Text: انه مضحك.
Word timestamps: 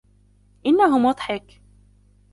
انه 0.65 0.97
مضحك. 0.99 1.61